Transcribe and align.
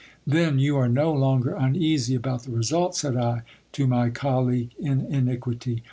Then 0.25 0.57
you 0.57 0.77
are 0.77 0.89
no 0.89 1.13
longer 1.13 1.53
uneasy 1.53 2.15
about 2.15 2.41
the 2.41 2.51
result, 2.51 2.95
said 2.95 3.15
I 3.15 3.43
to 3.73 3.85
my 3.85 4.09
colleague 4.09 4.71
in 4.79 5.01
iniquity. 5.01 5.79